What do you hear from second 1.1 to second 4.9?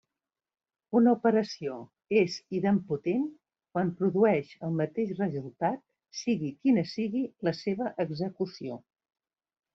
operació és idempotent quan produeix el